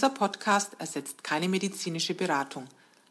Dieser 0.00 0.14
Podcast 0.14 0.76
ersetzt 0.78 1.22
keine 1.22 1.46
medizinische 1.46 2.14
Beratung. 2.14 2.64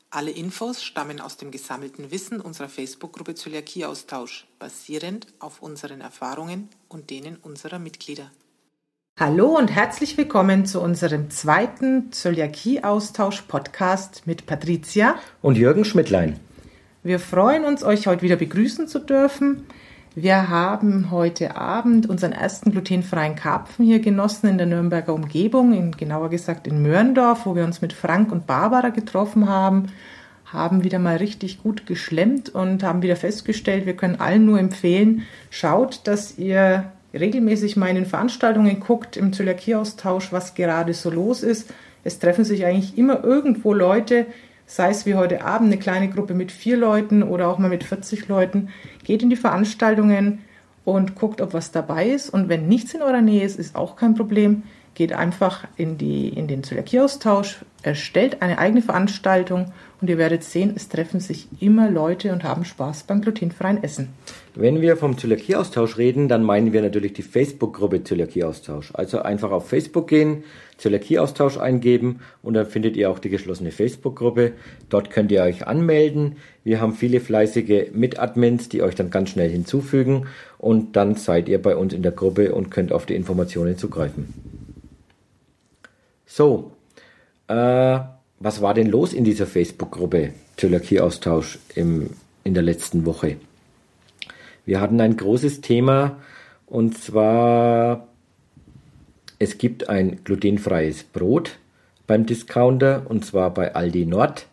Alle 0.09 0.31
Infos 0.31 0.83
stammen 0.83 1.21
aus 1.21 1.37
dem 1.37 1.51
gesammelten 1.51 2.09
Wissen 2.09 2.41
unserer 2.41 2.67
Facebook-Gruppe 2.67 3.35
Zöliakieaustausch, 3.35 4.47
basierend 4.57 5.27
auf 5.37 5.61
unseren 5.61 6.01
Erfahrungen 6.01 6.67
und 6.87 7.11
denen 7.11 7.35
unserer 7.35 7.77
Mitglieder. 7.77 8.31
Hallo 9.19 9.55
und 9.55 9.67
herzlich 9.67 10.17
willkommen 10.17 10.65
zu 10.65 10.81
unserem 10.81 11.29
zweiten 11.29 12.11
Zöliakie-Austausch-Podcast 12.11 14.25
mit 14.25 14.47
Patricia 14.47 15.19
und 15.43 15.59
Jürgen 15.59 15.85
Schmidtlein. 15.85 16.39
Wir 17.03 17.19
freuen 17.19 17.65
uns, 17.65 17.83
euch 17.83 18.07
heute 18.07 18.23
wieder 18.23 18.35
begrüßen 18.35 18.87
zu 18.87 18.97
dürfen. 18.97 19.67
Wir 20.15 20.49
haben 20.49 21.11
heute 21.11 21.55
Abend 21.55 22.09
unseren 22.09 22.31
ersten 22.31 22.71
glutenfreien 22.71 23.35
Karpfen 23.35 23.85
hier 23.85 23.99
genossen 23.99 24.49
in 24.49 24.57
der 24.57 24.65
Nürnberger 24.65 25.13
Umgebung, 25.13 25.71
in, 25.71 25.91
genauer 25.91 26.29
gesagt 26.29 26.65
in 26.65 26.81
Mörndorf, 26.81 27.45
wo 27.45 27.55
wir 27.55 27.63
uns 27.63 27.81
mit 27.81 27.93
Frank 27.93 28.31
und 28.31 28.47
Barbara 28.47 28.89
getroffen 28.89 29.47
haben, 29.47 29.85
haben 30.45 30.83
wieder 30.83 30.97
mal 30.97 31.17
richtig 31.17 31.61
gut 31.61 31.85
geschlemmt 31.85 32.49
und 32.49 32.81
haben 32.81 33.03
wieder 33.03 33.15
festgestellt, 33.15 33.85
wir 33.85 33.95
können 33.95 34.19
allen 34.19 34.45
nur 34.45 34.59
empfehlen, 34.59 35.27
schaut, 35.51 36.01
dass 36.07 36.39
ihr 36.39 36.91
regelmäßig 37.13 37.77
mal 37.77 37.89
in 37.89 37.95
den 37.95 38.05
Veranstaltungen 38.07 38.79
guckt, 38.79 39.15
im 39.15 39.31
Zöliakieaustausch, 39.31 40.31
was 40.31 40.55
gerade 40.55 40.95
so 40.95 41.11
los 41.11 41.43
ist. 41.43 41.71
Es 42.03 42.17
treffen 42.17 42.45
sich 42.45 42.65
eigentlich 42.65 42.97
immer 42.97 43.23
irgendwo 43.23 43.75
Leute, 43.75 44.25
sei 44.69 44.91
es 44.91 45.07
wie 45.07 45.15
heute 45.15 45.43
Abend 45.43 45.67
eine 45.67 45.79
kleine 45.79 46.09
Gruppe 46.09 46.35
mit 46.35 46.51
vier 46.51 46.77
Leuten 46.77 47.23
oder 47.23 47.47
auch 47.47 47.57
mal 47.57 47.69
mit 47.69 47.83
40 47.83 48.27
Leuten, 48.27 48.69
geht 49.09 49.23
in 49.23 49.31
die 49.31 49.35
Veranstaltungen 49.35 50.43
und 50.85 51.15
guckt, 51.15 51.41
ob 51.41 51.55
was 51.55 51.71
dabei 51.71 52.09
ist. 52.09 52.29
Und 52.29 52.47
wenn 52.47 52.67
nichts 52.67 52.93
in 52.93 53.01
eurer 53.01 53.23
Nähe 53.23 53.43
ist, 53.43 53.57
ist 53.57 53.75
auch 53.75 53.95
kein 53.95 54.13
Problem. 54.13 54.61
Geht 54.99 55.13
einfach 55.13 55.65
in, 55.77 55.97
die, 55.97 56.27
in 56.27 56.49
den 56.49 56.61
Zöliakieaustausch, 56.61 57.59
erstellt 57.83 58.41
eine 58.41 58.57
eigene 58.57 58.81
Veranstaltung 58.81 59.71
und 60.01 60.09
ihr 60.09 60.17
werdet 60.17 60.43
sehen, 60.43 60.73
es 60.75 60.89
treffen 60.89 61.21
sich 61.21 61.47
immer 61.61 61.89
Leute 61.89 62.33
und 62.33 62.43
haben 62.43 62.65
Spaß 62.65 63.03
beim 63.03 63.21
glutenfreien 63.21 63.81
Essen. 63.81 64.09
Wenn 64.55 64.81
wir 64.81 64.97
vom 64.97 65.17
Zöliakieaustausch 65.17 65.97
reden, 65.97 66.27
dann 66.27 66.43
meinen 66.43 66.73
wir 66.73 66.81
natürlich 66.81 67.13
die 67.13 67.21
Facebook-Gruppe 67.21 68.03
Zöliakieaustausch. 68.03 68.91
Also 68.93 69.21
einfach 69.21 69.51
auf 69.51 69.69
Facebook 69.69 70.09
gehen, 70.09 70.43
Zöliakieaustausch 70.75 71.57
eingeben 71.57 72.19
und 72.41 72.55
dann 72.55 72.65
findet 72.65 72.97
ihr 72.97 73.09
auch 73.09 73.19
die 73.19 73.29
geschlossene 73.29 73.71
Facebook-Gruppe. 73.71 74.51
Dort 74.89 75.11
könnt 75.11 75.31
ihr 75.31 75.43
euch 75.43 75.65
anmelden. 75.65 76.35
Wir 76.65 76.81
haben 76.81 76.93
viele 76.93 77.21
fleißige 77.21 77.93
Mitadmins, 77.93 78.67
die 78.67 78.81
euch 78.81 78.95
dann 78.95 79.11
ganz 79.11 79.29
schnell 79.29 79.49
hinzufügen 79.49 80.27
und 80.57 80.97
dann 80.97 81.15
seid 81.15 81.47
ihr 81.47 81.61
bei 81.61 81.77
uns 81.77 81.93
in 81.93 82.03
der 82.03 82.11
Gruppe 82.11 82.53
und 82.53 82.69
könnt 82.69 82.91
auf 82.91 83.05
die 83.05 83.15
Informationen 83.15 83.77
zugreifen. 83.77 84.58
So, 86.39 86.71
äh, 87.49 87.99
was 88.39 88.61
war 88.61 88.73
denn 88.73 88.87
los 88.87 89.11
in 89.11 89.25
dieser 89.25 89.45
Facebook-Gruppe 89.45 90.31
Zöliakieaustausch 90.55 91.59
in 91.75 92.15
der 92.45 92.63
letzten 92.63 93.05
Woche? 93.05 93.35
Wir 94.65 94.79
hatten 94.79 95.01
ein 95.01 95.17
großes 95.17 95.59
Thema 95.59 96.15
und 96.65 96.97
zwar 96.97 98.07
es 99.37 99.57
gibt 99.57 99.89
ein 99.89 100.23
glutenfreies 100.23 101.03
Brot 101.03 101.57
beim 102.07 102.25
Discounter 102.25 103.05
und 103.09 103.25
zwar 103.25 103.53
bei 103.53 103.75
Aldi 103.75 104.05
Nord. 104.05 104.47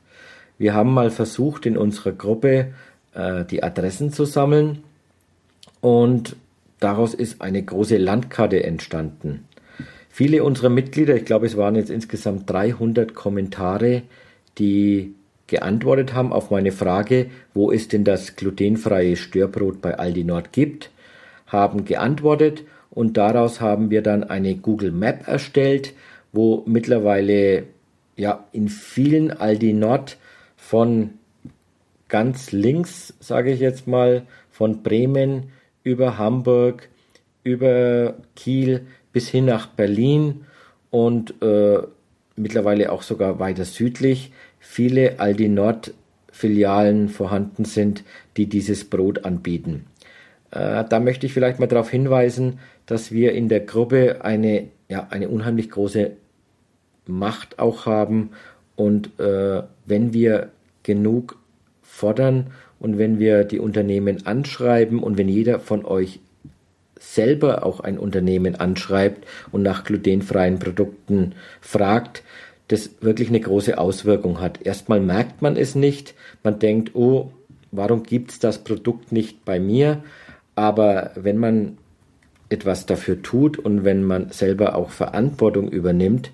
Wir 0.59 0.75
haben 0.75 0.93
mal 0.93 1.13
versucht 1.13 1.67
in 1.67 1.77
unserer 1.77 2.11
Gruppe 2.11 2.75
äh, 3.15 3.45
die 3.45 3.63
Adressen 3.63 4.13
zu 4.13 4.25
sammeln 4.25 4.83
und 5.81 6.35
daraus 6.81 7.15
ist 7.15 7.41
eine 7.43 7.63
große 7.63 7.97
Landkarte 7.97 8.65
entstanden. 8.65 9.45
Viele 10.17 10.45
unserer 10.45 10.71
Mitglieder, 10.71 11.15
ich 11.15 11.27
glaube 11.27 11.45
es 11.45 11.59
waren 11.59 11.77
jetzt 11.77 11.91
insgesamt 11.91 12.49
300 12.49 13.13
Kommentare, 13.13 14.01
die 14.57 15.13
geantwortet 15.47 16.15
haben 16.15 16.33
auf 16.33 16.51
meine 16.51 16.73
Frage, 16.73 17.27
wo 17.53 17.71
es 17.71 17.89
denn 17.89 18.03
das 18.03 18.35
glutenfreie 18.35 19.17
Störbrot 19.17 19.83
bei 19.83 19.99
Aldi 19.99 20.25
Nord 20.25 20.55
gibt, 20.55 20.91
haben 21.49 21.85
geantwortet. 21.85 22.65
Und 22.89 23.19
daraus 23.19 23.61
haben 23.61 23.91
wir 23.91 24.01
dann 24.01 24.25
eine 24.25 24.55
Google 24.55 24.91
Map 24.91 25.29
erstellt, 25.29 25.93
wo 26.33 26.63
mittlerweile 26.65 27.65
ja 28.17 28.47
in 28.53 28.71
vielen 28.71 29.31
Aldi 29.31 29.75
Nord 29.75 30.17
von 30.57 31.11
ganz 32.09 32.53
links, 32.53 33.13
sage 33.21 33.53
ich 33.53 33.61
jetzt 33.61 33.87
mal, 33.87 34.23
von 34.51 34.83
Bremen 34.83 35.51
über 35.83 36.17
Hamburg, 36.17 36.89
über 37.45 38.15
Kiel 38.35 38.87
bis 39.17 39.31
hin 39.31 39.47
nach 39.47 39.67
Berlin 39.69 40.45
und 40.91 41.43
äh, 41.43 41.79
mittlerweile 42.37 42.93
auch 42.93 43.01
sogar 43.01 43.39
weiter 43.39 43.65
südlich 43.65 44.31
viele 44.61 45.21
Aldi 45.21 45.49
Nord 45.49 45.95
Filialen 46.31 47.09
vorhanden 47.09 47.65
sind, 47.65 48.05
die 48.37 48.45
dieses 48.45 48.85
Brot 48.85 49.25
anbieten. 49.25 49.87
Äh, 50.51 50.85
da 50.87 51.01
möchte 51.01 51.25
ich 51.25 51.33
vielleicht 51.33 51.59
mal 51.59 51.67
darauf 51.67 51.89
hinweisen, 51.89 52.59
dass 52.85 53.11
wir 53.11 53.33
in 53.33 53.49
der 53.49 53.61
Gruppe 53.61 54.23
eine, 54.23 54.69
ja, 54.91 55.07
eine 55.09 55.31
unheimlich 55.31 55.71
große 55.71 56.11
Macht 57.07 57.59
auch 57.59 57.87
haben. 57.87 58.33
Und 58.75 59.19
äh, 59.19 59.63
wenn 59.87 60.13
wir 60.13 60.51
genug 60.83 61.39
fordern 61.81 62.49
und 62.81 62.99
wenn 62.99 63.19
wir 63.19 63.45
die 63.45 63.61
Unternehmen 63.61 64.27
anschreiben 64.27 65.03
und 65.03 65.17
wenn 65.17 65.31
jeder 65.31 65.59
von 65.59 65.87
euch 65.87 66.21
selber 66.99 67.65
auch 67.65 67.81
ein 67.81 67.99
Unternehmen 67.99 68.57
anschreibt 68.57 69.27
und 69.53 69.63
nach 69.63 69.85
glutenfreien 69.85 70.59
Produkten 70.59 71.35
fragt, 71.61 72.23
das 72.69 72.91
wirklich 73.01 73.29
eine 73.29 73.41
große 73.41 73.79
Auswirkung 73.79 74.41
hat. 74.41 74.63
Erstmal 74.65 75.01
merkt 75.01 75.43
man 75.43 75.57
es 75.57 75.75
nicht, 75.75 76.15
man 76.43 76.59
denkt, 76.59 76.95
oh, 76.95 77.31
warum 77.71 78.03
gibt 78.03 78.33
es 78.33 78.39
das 78.39 78.65
Produkt 78.65 79.13
nicht 79.13 79.45
bei 79.45 79.61
mir? 79.61 80.03
Aber 80.55 81.13
wenn 81.15 81.37
man 81.37 81.79
etwas 82.49 82.87
dafür 82.87 83.23
tut 83.23 83.59
und 83.59 83.85
wenn 83.85 84.03
man 84.03 84.31
selber 84.31 84.75
auch 84.75 84.91
Verantwortung 84.91 85.69
übernimmt, 85.69 86.31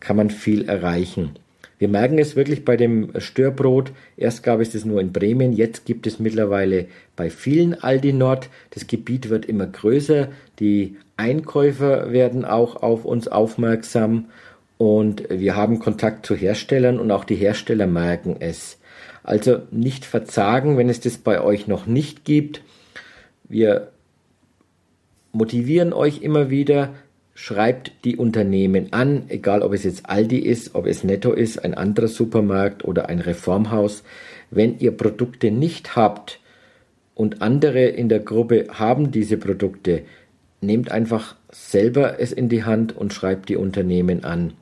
kann 0.00 0.16
man 0.16 0.30
viel 0.30 0.68
erreichen. 0.68 1.38
Wir 1.84 1.90
merken 1.90 2.18
es 2.18 2.34
wirklich 2.34 2.64
bei 2.64 2.78
dem 2.78 3.10
Störbrot. 3.18 3.92
Erst 4.16 4.42
gab 4.42 4.60
es 4.60 4.70
das 4.70 4.86
nur 4.86 5.02
in 5.02 5.12
Bremen, 5.12 5.52
jetzt 5.52 5.84
gibt 5.84 6.06
es 6.06 6.18
mittlerweile 6.18 6.86
bei 7.14 7.28
vielen 7.28 7.74
Aldi 7.74 8.14
Nord. 8.14 8.48
Das 8.70 8.86
Gebiet 8.86 9.28
wird 9.28 9.44
immer 9.44 9.66
größer. 9.66 10.28
Die 10.60 10.96
Einkäufer 11.18 12.10
werden 12.10 12.46
auch 12.46 12.76
auf 12.76 13.04
uns 13.04 13.28
aufmerksam 13.28 14.30
und 14.78 15.24
wir 15.28 15.56
haben 15.56 15.78
Kontakt 15.78 16.24
zu 16.24 16.34
Herstellern 16.34 16.98
und 16.98 17.10
auch 17.10 17.24
die 17.24 17.36
Hersteller 17.36 17.86
merken 17.86 18.36
es. 18.40 18.78
Also 19.22 19.58
nicht 19.70 20.06
verzagen, 20.06 20.78
wenn 20.78 20.88
es 20.88 21.00
das 21.00 21.18
bei 21.18 21.42
euch 21.42 21.68
noch 21.68 21.84
nicht 21.84 22.24
gibt. 22.24 22.62
Wir 23.46 23.88
motivieren 25.32 25.92
euch 25.92 26.22
immer 26.22 26.48
wieder, 26.48 26.94
schreibt 27.34 27.92
die 28.04 28.16
Unternehmen 28.16 28.92
an, 28.92 29.24
egal 29.28 29.62
ob 29.62 29.72
es 29.72 29.84
jetzt 29.84 30.08
Aldi 30.08 30.38
ist, 30.38 30.74
ob 30.74 30.86
es 30.86 31.04
Netto 31.04 31.32
ist, 31.32 31.64
ein 31.64 31.74
anderer 31.74 32.08
Supermarkt 32.08 32.84
oder 32.84 33.08
ein 33.08 33.20
Reformhaus. 33.20 34.04
Wenn 34.50 34.78
ihr 34.78 34.92
Produkte 34.96 35.50
nicht 35.50 35.96
habt 35.96 36.40
und 37.14 37.42
andere 37.42 37.84
in 37.84 38.08
der 38.08 38.20
Gruppe 38.20 38.66
haben 38.70 39.10
diese 39.10 39.36
Produkte, 39.36 40.02
nehmt 40.60 40.90
einfach 40.90 41.36
selber 41.50 42.20
es 42.20 42.32
in 42.32 42.48
die 42.48 42.64
Hand 42.64 42.96
und 42.96 43.12
schreibt 43.12 43.48
die 43.48 43.56
Unternehmen 43.56 44.24
an. 44.24 44.54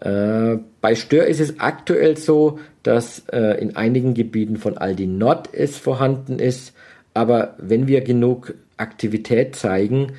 Äh, 0.00 0.58
bei 0.80 0.94
Stör 0.94 1.26
ist 1.26 1.40
es 1.40 1.60
aktuell 1.60 2.16
so, 2.16 2.58
dass 2.82 3.24
äh, 3.30 3.60
in 3.60 3.76
einigen 3.76 4.14
Gebieten 4.14 4.56
von 4.56 4.78
Aldi 4.78 5.06
Nord 5.06 5.50
es 5.52 5.76
vorhanden 5.76 6.38
ist 6.38 6.72
aber 7.14 7.54
wenn 7.58 7.88
wir 7.88 8.02
genug 8.02 8.54
Aktivität 8.76 9.56
zeigen, 9.56 10.12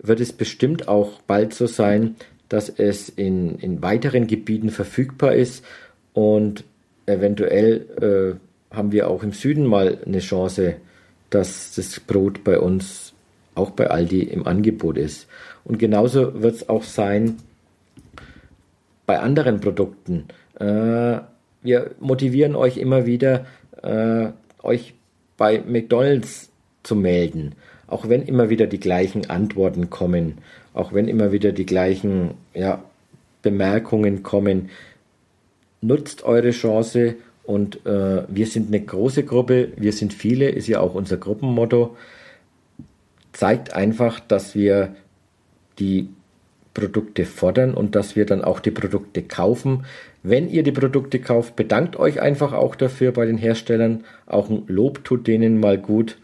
wird 0.00 0.20
es 0.20 0.32
bestimmt 0.32 0.88
auch 0.88 1.20
bald 1.22 1.54
so 1.54 1.66
sein, 1.66 2.16
dass 2.48 2.68
es 2.68 3.08
in, 3.08 3.58
in 3.58 3.82
weiteren 3.82 4.26
Gebieten 4.26 4.70
verfügbar 4.70 5.34
ist 5.34 5.64
und 6.12 6.64
eventuell 7.06 8.38
äh, 8.70 8.74
haben 8.74 8.92
wir 8.92 9.08
auch 9.08 9.22
im 9.22 9.32
Süden 9.32 9.66
mal 9.66 9.98
eine 10.04 10.20
Chance, 10.20 10.76
dass 11.30 11.74
das 11.74 12.00
Brot 12.00 12.44
bei 12.44 12.58
uns 12.58 13.12
auch 13.54 13.70
bei 13.70 13.90
Aldi 13.90 14.22
im 14.22 14.46
Angebot 14.46 14.96
ist. 14.96 15.26
Und 15.64 15.78
genauso 15.78 16.40
wird 16.42 16.54
es 16.54 16.68
auch 16.68 16.84
sein 16.84 17.36
bei 19.06 19.18
anderen 19.18 19.60
Produkten. 19.60 20.26
Äh, 20.58 21.20
wir 21.62 21.90
motivieren 21.98 22.54
euch 22.54 22.76
immer 22.76 23.04
wieder, 23.04 23.46
äh, 23.82 24.28
euch 24.62 24.94
bei 25.36 25.60
McDonald's 25.60 26.50
zu 26.82 26.94
melden. 26.94 27.54
Auch 27.88 28.08
wenn 28.08 28.22
immer 28.22 28.50
wieder 28.50 28.66
die 28.66 28.80
gleichen 28.80 29.28
Antworten 29.28 29.90
kommen, 29.90 30.38
auch 30.74 30.92
wenn 30.92 31.08
immer 31.08 31.32
wieder 31.32 31.52
die 31.52 31.66
gleichen 31.66 32.34
ja, 32.54 32.82
Bemerkungen 33.42 34.22
kommen, 34.22 34.68
nutzt 35.80 36.22
eure 36.22 36.50
Chance 36.50 37.16
und 37.44 37.86
äh, 37.86 38.24
wir 38.28 38.46
sind 38.46 38.68
eine 38.68 38.84
große 38.84 39.24
Gruppe, 39.24 39.72
wir 39.76 39.92
sind 39.92 40.12
viele, 40.12 40.50
ist 40.50 40.68
ja 40.68 40.80
auch 40.80 40.94
unser 40.94 41.16
Gruppenmotto. 41.16 41.96
Zeigt 43.32 43.72
einfach, 43.72 44.20
dass 44.20 44.54
wir 44.54 44.94
die 45.78 46.10
Produkte 46.74 47.24
fordern 47.24 47.72
und 47.72 47.94
dass 47.94 48.16
wir 48.16 48.26
dann 48.26 48.44
auch 48.44 48.60
die 48.60 48.70
Produkte 48.70 49.22
kaufen. 49.22 49.86
Wenn 50.22 50.50
ihr 50.50 50.62
die 50.62 50.72
Produkte 50.72 51.20
kauft, 51.20 51.56
bedankt 51.56 51.96
euch 51.96 52.20
einfach 52.20 52.52
auch 52.52 52.74
dafür 52.74 53.12
bei 53.12 53.24
den 53.24 53.38
Herstellern. 53.38 54.04
Auch 54.26 54.50
ein 54.50 54.64
Lob 54.66 55.02
tut 55.04 55.26
denen 55.26 55.58
mal 55.58 55.78
gut 55.78 56.18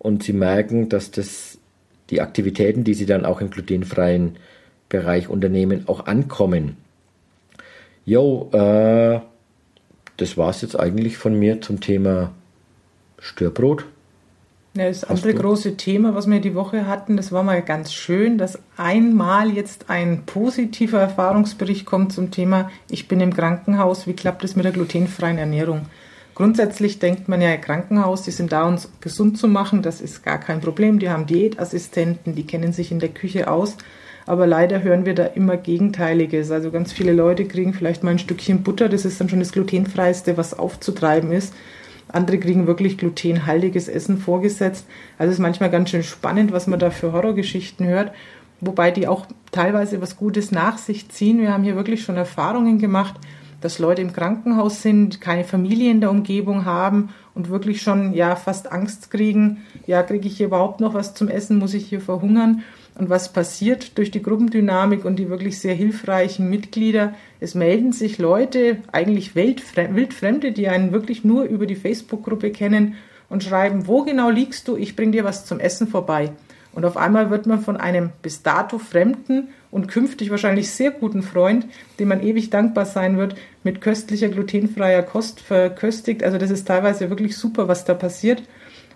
und 0.00 0.24
sie 0.24 0.32
merken, 0.32 0.88
dass 0.88 1.12
das 1.12 1.58
die 2.08 2.20
Aktivitäten, 2.20 2.82
die 2.82 2.94
sie 2.94 3.06
dann 3.06 3.24
auch 3.24 3.40
im 3.40 3.50
glutenfreien 3.50 4.36
Bereich 4.88 5.28
unternehmen, 5.28 5.84
auch 5.86 6.06
ankommen. 6.06 6.76
Jo, 8.04 8.48
äh, 8.52 9.20
das 10.16 10.36
war 10.36 10.50
es 10.50 10.62
jetzt 10.62 10.78
eigentlich 10.78 11.16
von 11.16 11.38
mir 11.38 11.60
zum 11.60 11.80
Thema 11.80 12.32
Störbrot. 13.18 13.84
Ja, 14.74 14.88
das 14.88 15.04
andere 15.04 15.34
große 15.34 15.76
Thema, 15.76 16.14
was 16.14 16.28
wir 16.28 16.40
die 16.40 16.54
Woche 16.54 16.86
hatten, 16.86 17.16
das 17.16 17.30
war 17.30 17.42
mal 17.42 17.60
ganz 17.60 17.92
schön, 17.92 18.38
dass 18.38 18.58
einmal 18.76 19.50
jetzt 19.50 19.90
ein 19.90 20.24
positiver 20.26 21.00
Erfahrungsbericht 21.00 21.84
kommt 21.84 22.12
zum 22.12 22.30
Thema, 22.30 22.70
ich 22.88 23.06
bin 23.06 23.20
im 23.20 23.34
Krankenhaus, 23.34 24.06
wie 24.06 24.14
klappt 24.14 24.44
es 24.44 24.56
mit 24.56 24.64
der 24.64 24.72
glutenfreien 24.72 25.38
Ernährung? 25.38 25.86
Grundsätzlich 26.34 26.98
denkt 26.98 27.28
man 27.28 27.40
ja, 27.42 27.56
Krankenhaus, 27.56 28.22
die 28.22 28.30
sind 28.30 28.52
da, 28.52 28.66
uns 28.66 28.88
gesund 29.00 29.36
zu 29.36 29.48
machen, 29.48 29.82
das 29.82 30.00
ist 30.00 30.24
gar 30.24 30.38
kein 30.38 30.60
Problem. 30.60 30.98
Die 30.98 31.10
haben 31.10 31.26
Diätassistenten, 31.26 32.34
die 32.34 32.46
kennen 32.46 32.72
sich 32.72 32.92
in 32.92 32.98
der 32.98 33.10
Küche 33.10 33.50
aus. 33.50 33.76
Aber 34.26 34.46
leider 34.46 34.82
hören 34.82 35.06
wir 35.06 35.14
da 35.14 35.24
immer 35.24 35.56
Gegenteiliges. 35.56 36.50
Also 36.50 36.70
ganz 36.70 36.92
viele 36.92 37.12
Leute 37.12 37.46
kriegen 37.46 37.74
vielleicht 37.74 38.04
mal 38.04 38.12
ein 38.12 38.18
Stückchen 38.18 38.62
Butter, 38.62 38.88
das 38.88 39.04
ist 39.04 39.20
dann 39.20 39.28
schon 39.28 39.40
das 39.40 39.52
glutenfreiste, 39.52 40.36
was 40.36 40.58
aufzutreiben 40.58 41.32
ist. 41.32 41.52
Andere 42.08 42.38
kriegen 42.38 42.66
wirklich 42.66 42.98
glutenhaltiges 42.98 43.88
Essen 43.88 44.18
vorgesetzt. 44.18 44.86
Also 45.18 45.30
es 45.30 45.38
ist 45.38 45.42
manchmal 45.42 45.70
ganz 45.70 45.90
schön 45.90 46.02
spannend, 46.02 46.52
was 46.52 46.66
man 46.66 46.78
da 46.78 46.90
für 46.90 47.12
Horrorgeschichten 47.12 47.86
hört. 47.86 48.12
Wobei 48.60 48.90
die 48.90 49.08
auch 49.08 49.26
teilweise 49.52 50.00
was 50.02 50.16
Gutes 50.16 50.52
nach 50.52 50.78
sich 50.78 51.08
ziehen. 51.08 51.40
Wir 51.40 51.52
haben 51.52 51.64
hier 51.64 51.76
wirklich 51.76 52.02
schon 52.02 52.16
Erfahrungen 52.16 52.78
gemacht, 52.78 53.14
dass 53.60 53.78
Leute 53.78 54.02
im 54.02 54.12
Krankenhaus 54.12 54.82
sind, 54.82 55.20
keine 55.20 55.44
Familie 55.44 55.90
in 55.90 56.00
der 56.00 56.10
Umgebung 56.10 56.64
haben 56.64 57.10
und 57.34 57.50
wirklich 57.50 57.82
schon 57.82 58.14
ja 58.14 58.36
fast 58.36 58.72
Angst 58.72 59.10
kriegen. 59.10 59.58
Ja, 59.86 60.02
kriege 60.02 60.26
ich 60.26 60.36
hier 60.36 60.46
überhaupt 60.46 60.80
noch 60.80 60.94
was 60.94 61.14
zum 61.14 61.28
Essen? 61.28 61.58
Muss 61.58 61.74
ich 61.74 61.86
hier 61.86 62.00
verhungern? 62.00 62.62
Und 62.96 63.08
was 63.08 63.32
passiert 63.32 63.96
durch 63.96 64.10
die 64.10 64.22
Gruppendynamik 64.22 65.04
und 65.04 65.16
die 65.16 65.30
wirklich 65.30 65.58
sehr 65.58 65.74
hilfreichen 65.74 66.50
Mitglieder? 66.50 67.14
Es 67.38 67.54
melden 67.54 67.92
sich 67.92 68.18
Leute, 68.18 68.78
eigentlich 68.92 69.34
Wildfremde, 69.34 70.52
die 70.52 70.68
einen 70.68 70.92
wirklich 70.92 71.24
nur 71.24 71.44
über 71.44 71.66
die 71.66 71.76
Facebook-Gruppe 71.76 72.50
kennen 72.50 72.96
und 73.28 73.44
schreiben, 73.44 73.86
wo 73.86 74.02
genau 74.02 74.28
liegst 74.28 74.68
du? 74.68 74.76
Ich 74.76 74.96
bring 74.96 75.12
dir 75.12 75.24
was 75.24 75.46
zum 75.46 75.60
Essen 75.60 75.86
vorbei. 75.86 76.32
Und 76.72 76.84
auf 76.84 76.96
einmal 76.96 77.30
wird 77.30 77.46
man 77.46 77.60
von 77.60 77.76
einem 77.76 78.10
bis 78.22 78.42
dato 78.42 78.78
fremden 78.78 79.48
und 79.70 79.88
künftig 79.88 80.30
wahrscheinlich 80.30 80.70
sehr 80.70 80.90
guten 80.90 81.22
Freund, 81.22 81.66
dem 81.98 82.08
man 82.08 82.22
ewig 82.22 82.50
dankbar 82.50 82.86
sein 82.86 83.16
wird, 83.18 83.36
mit 83.62 83.80
köstlicher 83.80 84.28
glutenfreier 84.28 85.02
Kost 85.02 85.40
verköstigt. 85.40 86.24
Also 86.24 86.38
das 86.38 86.50
ist 86.50 86.66
teilweise 86.66 87.08
wirklich 87.10 87.36
super, 87.36 87.68
was 87.68 87.84
da 87.84 87.94
passiert. 87.94 88.42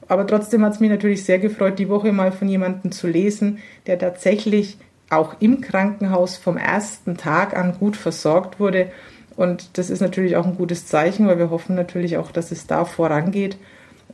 Aber 0.09 0.27
trotzdem 0.27 0.65
hat 0.65 0.75
es 0.75 0.81
mich 0.81 0.91
natürlich 0.91 1.25
sehr 1.25 1.39
gefreut, 1.39 1.79
die 1.79 1.89
Woche 1.89 2.13
mal 2.13 2.33
von 2.33 2.49
jemandem 2.49 2.93
zu 2.93 3.07
lesen, 3.07 3.59
der 3.87 3.99
tatsächlich 3.99 4.77
auch 5.11 5.37
im 5.41 5.61
Krankenhaus 5.61 6.37
vom 6.37 6.57
ersten 6.57 7.17
Tag 7.17 7.57
an 7.57 7.79
gut 7.79 7.97
versorgt 7.97 8.59
wurde. 8.59 8.91
Und 9.37 9.79
das 9.79 9.91
ist 9.91 10.01
natürlich 10.01 10.37
auch 10.37 10.47
ein 10.47 10.57
gutes 10.57 10.87
Zeichen, 10.87 11.27
weil 11.27 11.39
wir 11.39 11.51
hoffen 11.51 11.75
natürlich 11.75 12.17
auch, 12.19 12.33
dass 12.33 12.53
es 12.53 12.67
da 12.67 12.85
vorangeht 12.85 13.57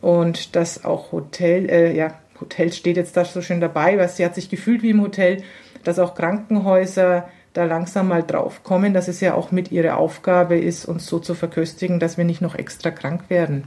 und 0.01 0.57
dass 0.57 0.85
auch 0.85 1.13
Hotel, 1.13 1.69
äh, 1.69 1.97
ja, 1.97 2.15
Hotel 2.41 2.73
steht 2.73 2.97
jetzt 2.97 3.17
da 3.17 3.25
so 3.25 3.43
schön 3.43 3.61
dabei, 3.61 3.99
weil 3.99 4.09
sie 4.09 4.25
hat 4.25 4.35
sich 4.35 4.49
gefühlt 4.49 4.83
wie 4.83 4.91
im 4.91 5.03
Hotel, 5.03 5.43
dass 5.85 5.99
auch 5.99 6.15
Krankenhäuser 6.15 7.29
da 7.53 7.65
langsam 7.65 8.09
mal 8.09 8.23
drauf 8.23 8.63
kommen, 8.63 8.95
dass 8.95 9.09
es 9.09 9.21
ja 9.21 9.35
auch 9.35 9.51
mit 9.51 9.73
ihrer 9.73 9.97
Aufgabe 9.97 10.59
ist, 10.59 10.85
uns 10.85 11.07
so 11.07 11.19
zu 11.19 11.35
verköstigen, 11.35 11.99
dass 11.99 12.17
wir 12.17 12.25
nicht 12.25 12.41
noch 12.41 12.55
extra 12.55 12.91
krank 12.91 13.29
werden. 13.29 13.65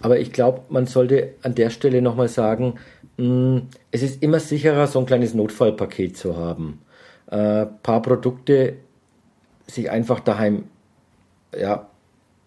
Aber 0.00 0.18
ich 0.18 0.32
glaube, 0.32 0.62
man 0.68 0.86
sollte 0.86 1.34
an 1.42 1.54
der 1.54 1.70
Stelle 1.70 2.02
nochmal 2.02 2.28
sagen, 2.28 2.74
mh, 3.16 3.26
mm, 3.26 3.68
es 3.90 4.02
ist 4.02 4.22
immer 4.22 4.40
sicherer, 4.40 4.86
so 4.86 5.00
ein 5.00 5.06
kleines 5.06 5.34
Notfallpaket 5.34 6.16
zu 6.16 6.36
haben. 6.36 6.80
Ein 7.26 7.38
äh, 7.38 7.66
paar 7.82 8.02
Produkte 8.02 8.74
sich 9.66 9.90
einfach 9.90 10.20
daheim 10.20 10.64
ja, 11.56 11.88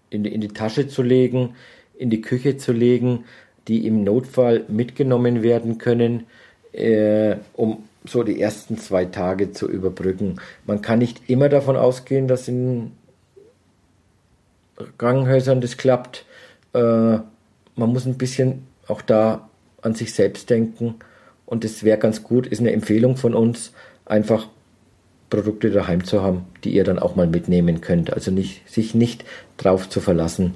in, 0.09 0.23
die, 0.23 0.33
in 0.33 0.41
die 0.41 0.49
Tasche 0.49 0.87
zu 0.87 1.01
legen, 1.01 1.55
in 1.97 2.09
die 2.09 2.21
Küche 2.21 2.57
zu 2.57 2.71
legen, 2.71 3.25
die 3.67 3.87
im 3.87 4.03
Notfall 4.03 4.65
mitgenommen 4.67 5.43
werden 5.43 5.77
können, 5.77 6.25
äh, 6.73 7.35
um 7.53 7.83
so 8.05 8.23
die 8.23 8.41
ersten 8.41 8.77
zwei 8.77 9.05
Tage 9.05 9.51
zu 9.51 9.69
überbrücken. 9.69 10.39
Man 10.65 10.81
kann 10.81 11.00
nicht 11.00 11.29
immer 11.29 11.50
davon 11.50 11.75
ausgehen, 11.75 12.27
dass 12.27 12.47
in 12.47 12.91
Krankenhäusern 14.97 15.61
das 15.61 15.77
klappt. 15.77 16.25
Äh, 16.73 16.79
man 16.79 17.25
muss 17.75 18.05
ein 18.05 18.17
bisschen 18.17 18.67
auch 18.88 19.01
da 19.01 19.50
an 19.81 19.95
sich 19.95 20.13
selbst 20.13 20.50
denken. 20.50 20.95
Und 21.45 21.65
es 21.65 21.83
wäre 21.83 21.97
ganz 21.97 22.23
gut, 22.23 22.47
ist 22.47 22.59
eine 22.59 22.71
Empfehlung 22.71 23.15
von 23.17 23.33
uns, 23.33 23.73
einfach 24.05 24.47
Produkte 25.29 25.71
daheim 25.71 26.03
zu 26.03 26.21
haben, 26.21 26.45
die 26.63 26.73
ihr 26.73 26.83
dann 26.83 27.00
auch 27.00 27.15
mal 27.15 27.27
mitnehmen 27.27 27.81
könnt. 27.81 28.13
Also 28.13 28.31
nicht, 28.31 28.69
sich 28.69 28.94
nicht 28.94 29.25
darauf 29.57 29.89
zu 29.89 30.00
verlassen, 30.00 30.55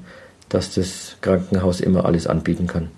dass 0.49 0.75
das 0.75 1.17
Krankenhaus 1.21 1.81
immer 1.81 2.05
alles 2.05 2.27
anbieten 2.27 2.67
kann. 2.67 2.89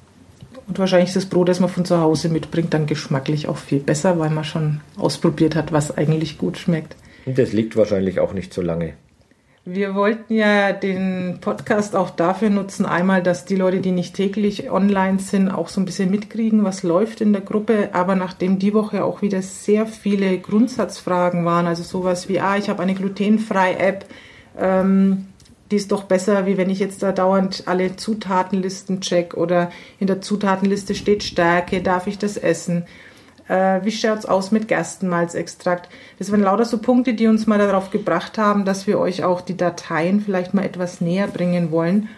Und 0.69 0.77
wahrscheinlich 0.77 1.10
ist 1.10 1.16
das 1.16 1.25
Brot, 1.25 1.50
das 1.50 1.60
man 1.60 1.69
von 1.69 1.83
zu 1.83 2.00
Hause 2.00 2.30
mitbringt, 2.30 2.75
dann 2.75 2.86
geschmacklich 2.86 3.48
auch 3.48 3.57
viel 3.57 3.80
besser, 3.80 4.19
weil 4.19 4.30
man 4.30 4.44
schon 4.44 4.81
ausprobiert 4.98 5.56
hat, 5.56 5.71
was 5.71 5.98
eigentlich 5.98 6.38
gut 6.38 6.60
schmeckt. 6.60 6.95
Und 7.25 7.39
das 7.39 7.54
liegt 7.54 7.75
wahrscheinlich 7.75 8.19
auch 8.19 8.33
nicht 8.33 8.54
so 8.54 8.62
lange. 8.62 8.94
Wir 9.66 9.94
wollten 9.95 10.33
ja 10.33 10.71
den 10.71 11.39
Podcast 11.42 11.95
auch 11.95 12.12
dafür 12.12 12.51
nutzen, 12.51 12.86
einmal, 12.86 13.24
dass 13.24 13.45
die 13.45 13.56
Leute, 13.56 13.81
die 13.81 13.92
nicht 13.92 14.16
täglich 14.16 14.69
online 14.69 15.19
sind, 15.19 15.50
auch 15.50 15.69
so 15.69 15.81
ein 15.81 15.86
bisschen 15.86 16.12
mitkriegen, 16.12 16.63
was 16.63 16.83
läuft 16.83 17.19
in 17.22 17.33
der 17.33 17.42
Gruppe. 17.42 17.89
Aber 17.94 18.15
nachdem 18.15 18.60
die 18.60 18.74
Woche 18.75 19.04
auch 19.04 19.24
wieder 19.24 19.42
sehr 19.42 19.88
viele 19.88 20.38
Grundsatzfragen 20.38 21.45
waren, 21.45 21.65
also 21.65 21.81
sowas 21.81 22.30
wie, 22.30 22.39
ah, 22.39 22.57
ich 22.57 22.69
habe 22.69 22.83
eine 22.83 22.94
glutenfreie 22.94 23.80
App, 23.80 24.06
ähm, 24.57 25.25
die 25.71 25.75
ist 25.75 25.92
doch 25.92 26.04
besser, 26.04 26.45
wie 26.45 26.57
wenn 26.57 26.69
ich 26.69 26.80
jetzt 26.80 27.04
da 27.04 27.12
dauernd 27.12 27.63
alle 27.68 27.95
Zutatenlisten 27.95 29.01
check 29.01 29.36
oder 29.36 29.71
in 30.00 30.07
der 30.07 30.21
Zutatenliste 30.21 30.95
steht 30.95 31.24
Stärke, 31.24 31.81
darf 31.81 32.07
ich 32.07 32.18
das 32.18 32.38
essen? 32.38 32.86
Äh, 33.48 33.84
wie 33.84 33.91
schaut's 33.91 34.25
aus 34.25 34.51
mit 34.51 34.67
Gerstenmalzextrakt? 34.67 35.89
Das 36.17 36.32
waren 36.32 36.41
lauter 36.41 36.65
so 36.65 36.77
Punkte, 36.79 37.13
die 37.13 37.27
uns 37.27 37.48
mal 37.48 37.58
darauf 37.58 37.91
gebracht 37.91 38.38
haben, 38.38 38.65
dass 38.65 38.88
wir 38.88 39.00
euch 39.00 39.24
auch 39.24 39.41
die 39.41 39.58
Dateien 39.58 40.22
vielleicht 40.22 40.53
mal 40.53 40.65
etwas 40.65 41.01
näher 41.01 41.27
bringen 41.27 41.72
wollen. 41.72 42.10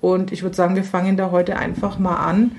Und 0.00 0.32
ich 0.32 0.42
würde 0.42 0.56
sagen, 0.56 0.76
wir 0.76 0.84
fangen 0.84 1.16
da 1.16 1.30
heute 1.30 1.56
einfach 1.56 1.98
mal 1.98 2.16
an 2.16 2.52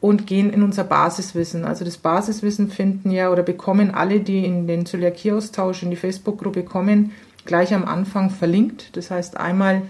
und 0.00 0.26
gehen 0.26 0.52
in 0.52 0.62
unser 0.62 0.84
Basiswissen. 0.84 1.64
Also 1.64 1.84
das 1.84 1.96
Basiswissen 1.96 2.70
finden 2.70 3.10
ja 3.10 3.30
oder 3.30 3.42
bekommen 3.42 3.92
alle, 3.92 4.20
die 4.20 4.44
in 4.44 4.66
den 4.66 4.86
Zöliakie-Austausch 4.86 5.82
in 5.82 5.90
die 5.90 5.96
Facebook-Gruppe 5.96 6.64
kommen, 6.64 7.12
gleich 7.44 7.74
am 7.74 7.84
Anfang 7.84 8.30
verlinkt. 8.30 8.96
Das 8.96 9.10
heißt 9.10 9.36
einmal 9.36 9.82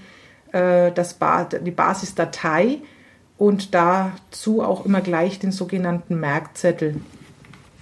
äh, 0.52 0.92
das 0.92 1.14
ba 1.14 1.44
die 1.44 1.71
Basisdatei 1.71 2.78
und 3.38 3.75
dazu 3.75 4.62
auch 4.62 4.87
immer 4.87 5.00
gleich 5.00 5.38
den 5.38 5.52
sogenannten 5.52 6.21
Merkzettel. 6.21 6.97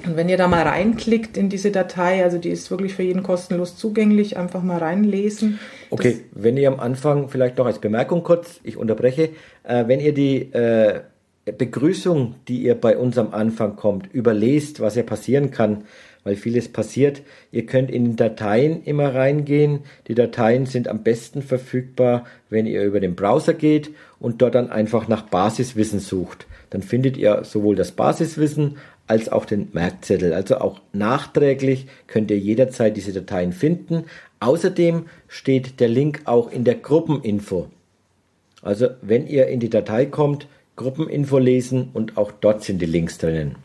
Und 0.06 0.16
wenn 0.16 0.30
ihr 0.30 0.38
da 0.38 0.48
mal 0.48 0.62
reinklickt 0.62 1.36
in 1.36 1.50
diese 1.50 1.70
Datei, 1.70 2.24
also 2.24 2.38
die 2.38 2.48
ist 2.48 2.70
wirklich 2.70 2.94
für 2.94 3.02
jeden 3.02 3.22
kostenlos 3.22 3.76
zugänglich, 3.76 4.38
einfach 4.38 4.62
mal 4.62 4.78
reinlesen. 4.78 5.58
Okay, 5.90 6.24
wenn 6.32 6.56
ihr 6.56 6.68
am 6.68 6.80
Anfang 6.80 7.28
vielleicht 7.28 7.58
noch 7.58 7.66
als 7.66 7.80
Bemerkung 7.80 8.22
kurz, 8.22 8.60
ich 8.62 8.78
unterbreche, 8.78 9.30
äh, 9.62 9.86
wenn 9.86 10.00
ihr 10.00 10.14
die 10.14 10.52
äh, 10.52 11.00
Begrüßung, 11.44 12.36
die 12.48 12.62
ihr 12.62 12.74
bei 12.74 12.96
uns 12.96 13.18
am 13.18 13.34
Anfang 13.34 13.76
kommt, 13.76 14.12
überlest, 14.12 14.80
was 14.80 14.94
ja 14.94 15.02
passieren 15.02 15.50
kann, 15.50 15.84
weil 16.24 16.36
vieles 16.36 16.68
passiert. 16.68 17.22
Ihr 17.52 17.66
könnt 17.66 17.90
in 17.90 18.16
Dateien 18.16 18.82
immer 18.84 19.14
reingehen. 19.14 19.80
Die 20.08 20.14
Dateien 20.14 20.66
sind 20.66 20.88
am 20.88 21.02
besten 21.02 21.42
verfügbar, 21.42 22.26
wenn 22.48 22.66
ihr 22.66 22.84
über 22.84 23.00
den 23.00 23.16
Browser 23.16 23.54
geht 23.54 23.90
und 24.18 24.42
dort 24.42 24.54
dann 24.54 24.70
einfach 24.70 25.08
nach 25.08 25.22
Basiswissen 25.22 26.00
sucht. 26.00 26.46
Dann 26.70 26.82
findet 26.82 27.16
ihr 27.16 27.44
sowohl 27.44 27.76
das 27.76 27.92
Basiswissen 27.92 28.76
als 29.06 29.28
auch 29.28 29.44
den 29.44 29.68
Merkzettel. 29.72 30.32
Also 30.32 30.58
auch 30.58 30.80
nachträglich 30.92 31.86
könnt 32.06 32.30
ihr 32.30 32.38
jederzeit 32.38 32.96
diese 32.96 33.12
Dateien 33.12 33.52
finden. 33.52 34.04
Außerdem 34.38 35.06
steht 35.26 35.80
der 35.80 35.88
Link 35.88 36.22
auch 36.26 36.52
in 36.52 36.64
der 36.64 36.76
Gruppeninfo. 36.76 37.68
Also 38.62 38.88
wenn 39.02 39.26
ihr 39.26 39.48
in 39.48 39.58
die 39.58 39.70
Datei 39.70 40.06
kommt, 40.06 40.46
Gruppeninfo 40.76 41.38
lesen 41.38 41.90
und 41.92 42.16
auch 42.16 42.30
dort 42.30 42.62
sind 42.62 42.80
die 42.80 42.86
Links 42.86 43.18
drinnen. 43.18 43.56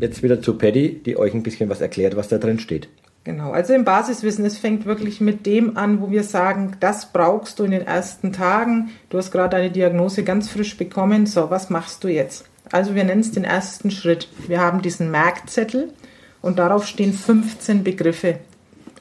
jetzt 0.00 0.22
wieder 0.22 0.40
zu 0.40 0.56
Paddy, 0.56 1.02
die 1.04 1.18
euch 1.18 1.34
ein 1.34 1.42
bisschen 1.42 1.68
was 1.68 1.82
erklärt, 1.82 2.16
was 2.16 2.28
da 2.28 2.38
drin 2.38 2.58
steht. 2.58 2.88
Genau, 3.26 3.50
also 3.50 3.74
im 3.74 3.84
Basiswissen, 3.84 4.44
es 4.44 4.56
fängt 4.56 4.86
wirklich 4.86 5.20
mit 5.20 5.46
dem 5.46 5.76
an, 5.76 6.00
wo 6.00 6.12
wir 6.12 6.22
sagen, 6.22 6.76
das 6.78 7.12
brauchst 7.12 7.58
du 7.58 7.64
in 7.64 7.72
den 7.72 7.84
ersten 7.84 8.32
Tagen. 8.32 8.90
Du 9.10 9.18
hast 9.18 9.32
gerade 9.32 9.56
eine 9.56 9.72
Diagnose 9.72 10.22
ganz 10.22 10.48
frisch 10.48 10.76
bekommen. 10.76 11.26
So, 11.26 11.50
was 11.50 11.68
machst 11.68 12.04
du 12.04 12.08
jetzt? 12.08 12.44
Also 12.70 12.94
wir 12.94 13.02
nennen 13.02 13.22
es 13.22 13.32
den 13.32 13.42
ersten 13.42 13.90
Schritt. 13.90 14.28
Wir 14.46 14.60
haben 14.60 14.80
diesen 14.80 15.10
Merkzettel 15.10 15.92
und 16.40 16.60
darauf 16.60 16.86
stehen 16.86 17.12
15 17.12 17.82
Begriffe. 17.82 18.38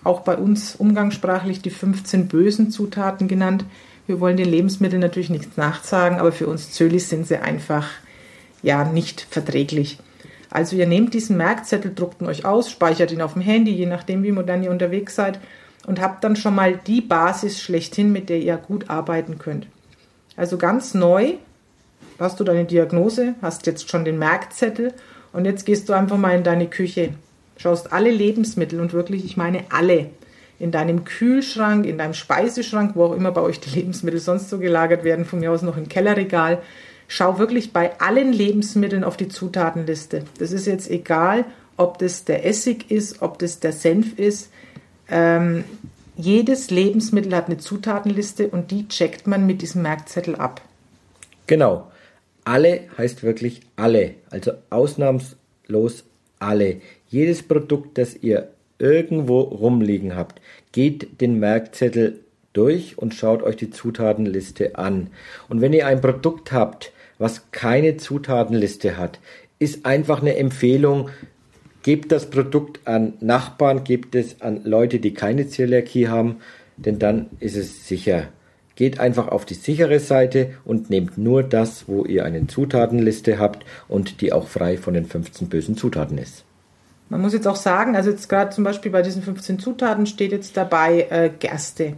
Auch 0.04 0.22
bei 0.22 0.36
uns 0.36 0.76
umgangssprachlich 0.76 1.62
die 1.62 1.70
15 1.70 2.28
bösen 2.28 2.72
Zutaten 2.72 3.28
genannt. 3.28 3.64
Wir 4.08 4.20
wollen 4.20 4.38
den 4.38 4.50
Lebensmitteln 4.50 5.02
natürlich 5.02 5.30
nichts 5.30 5.56
nachsagen, 5.56 6.18
aber 6.18 6.32
für 6.32 6.48
uns 6.48 6.72
Zölis 6.72 7.10
sind 7.10 7.28
sie 7.28 7.38
einfach 7.38 7.88
ja 8.64 8.86
nicht 8.86 9.28
verträglich. 9.30 10.00
Also 10.50 10.76
ihr 10.76 10.88
nehmt 10.88 11.14
diesen 11.14 11.38
Merkzettel, 11.38 11.94
druckt 11.94 12.22
ihn 12.22 12.28
euch 12.28 12.46
aus, 12.46 12.70
speichert 12.70 13.12
ihn 13.12 13.22
auf 13.22 13.34
dem 13.34 13.42
Handy, 13.42 13.72
je 13.72 13.86
nachdem, 13.86 14.24
wie 14.24 14.32
modern 14.32 14.64
ihr 14.64 14.72
unterwegs 14.72 15.16
seid, 15.16 15.40
und 15.86 16.02
habt 16.02 16.24
dann 16.24 16.36
schon 16.36 16.56
mal 16.56 16.78
die 16.78 17.02
Basis 17.02 17.62
schlechthin, 17.62 18.12
mit 18.12 18.30
der 18.30 18.40
ihr 18.40 18.58
gut 18.58 18.90
arbeiten 18.90 19.38
könnt. 19.38 19.68
Also 20.36 20.58
ganz 20.58 20.94
neu 20.94 21.34
hast 22.20 22.40
du 22.40 22.44
deine 22.44 22.66
Diagnose, 22.66 23.36
hast 23.42 23.66
jetzt 23.68 23.90
schon 23.90 24.06
den 24.06 24.20
Merkzettel 24.20 24.94
und 25.34 25.46
jetzt 25.46 25.66
gehst 25.66 25.90
du 25.90 25.94
einfach 25.94 26.18
mal 26.18 26.36
in 26.36 26.44
deine 26.44 26.68
Küche, 26.68 27.10
schaust 27.58 27.94
alle 27.94 28.12
Lebensmittel 28.12 28.80
und 28.80 28.94
wirklich, 28.94 29.26
ich 29.26 29.38
meine 29.38 29.64
alle, 29.70 30.10
in 30.58 30.72
deinem 30.72 31.04
Kühlschrank, 31.04 31.86
in 31.86 31.98
deinem 31.98 32.14
Speiseschrank, 32.14 32.92
wo 32.96 33.06
auch 33.06 33.16
immer 33.16 33.32
bei 33.32 33.42
euch 33.42 33.60
die 33.60 33.78
Lebensmittel 33.78 34.20
sonst 34.20 34.50
so 34.50 34.58
gelagert 34.58 35.04
werden, 35.04 35.26
von 35.26 35.40
mir 35.40 35.52
aus 35.52 35.62
noch 35.62 35.78
im 35.78 35.90
Kellerregal, 35.90 36.62
schau 37.08 37.40
wirklich 37.40 37.74
bei 37.74 38.00
allen 38.00 38.34
Lebensmitteln 38.34 39.04
auf 39.04 39.18
die 39.18 39.28
Zutatenliste. 39.28 40.24
Das 40.40 40.52
ist 40.52 40.66
jetzt 40.66 40.90
egal, 40.90 41.46
ob 41.78 41.98
das 42.00 42.26
der 42.26 42.46
Essig 42.46 42.90
ist, 42.92 43.22
ob 43.22 43.40
das 43.40 43.60
der 43.60 43.72
Senf 43.72 44.18
ist. 44.18 44.50
Ähm, 45.10 45.64
jedes 46.18 46.72
Lebensmittel 46.72 47.36
hat 47.36 47.48
eine 47.48 47.58
Zutatenliste 47.58 48.48
und 48.48 48.72
die 48.72 48.88
checkt 48.88 49.28
man 49.28 49.46
mit 49.46 49.62
diesem 49.62 49.82
Merkzettel 49.82 50.36
ab. 50.36 50.62
Genau. 51.48 51.92
Alle 52.46 52.82
heißt 52.98 53.24
wirklich 53.24 53.62
alle. 53.76 54.16
Also 54.30 54.54
ausnahmslos 54.70 56.06
alle. 56.40 56.78
Jedes 57.10 57.44
Produkt, 57.44 57.98
das 57.98 58.16
ihr 58.16 58.50
irgendwo 58.78 59.42
rumliegen 59.42 60.16
habt, 60.16 60.42
geht 60.72 61.22
den 61.22 61.40
Merkzettel 61.40 62.20
durch 62.54 62.98
und 62.98 63.14
schaut 63.14 63.44
euch 63.44 63.58
die 63.58 63.72
Zutatenliste 63.72 64.78
an. 64.78 65.10
Und 65.50 65.62
wenn 65.62 65.74
ihr 65.74 65.88
ein 65.88 66.02
Produkt 66.02 66.52
habt, 66.52 66.92
was 67.18 67.52
keine 67.52 67.98
Zutatenliste 67.98 68.98
hat, 68.98 69.20
ist 69.60 69.86
einfach 69.86 70.22
eine 70.22 70.38
Empfehlung. 70.38 71.10
Gebt 71.84 72.12
das 72.12 72.30
Produkt 72.30 72.88
an 72.88 73.14
Nachbarn, 73.20 73.84
gebt 73.84 74.16
es 74.16 74.42
an 74.42 74.62
Leute, 74.64 75.00
die 75.00 75.14
keine 75.14 75.48
Zöliakie 75.48 76.08
haben, 76.08 76.38
denn 76.78 77.00
dann 77.00 77.28
ist 77.40 77.56
es 77.56 77.88
sicher. 77.88 78.30
Geht 78.76 79.00
einfach 79.00 79.30
auf 79.30 79.46
die 79.46 79.54
sichere 79.54 80.00
Seite 80.00 80.56
und 80.66 80.90
nehmt 80.90 81.18
nur 81.18 81.44
das, 81.44 81.88
wo 81.88 82.04
ihr 82.04 82.26
eine 82.26 82.48
Zutatenliste 82.48 83.40
habt 83.40 83.66
und 83.88 84.20
die 84.20 84.34
auch 84.34 84.48
frei 84.48 84.78
von 84.78 84.94
den 84.94 85.06
15 85.06 85.48
bösen 85.48 85.78
Zutaten 85.78 86.18
ist. 86.18 86.44
Man 87.08 87.22
muss 87.22 87.34
jetzt 87.34 87.48
auch 87.48 87.56
sagen, 87.56 87.96
also 87.96 88.10
jetzt 88.10 88.28
gerade 88.28 88.50
zum 88.50 88.64
Beispiel 88.64 88.92
bei 88.92 89.04
diesen 89.04 89.22
15 89.22 89.60
Zutaten 89.60 90.08
steht 90.08 90.32
jetzt 90.32 90.58
dabei 90.58 91.08
äh, 91.10 91.30
Gerste. 91.40 91.94